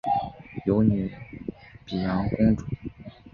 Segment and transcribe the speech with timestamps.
[0.65, 1.11] 有女
[1.85, 2.65] 沘阳公主。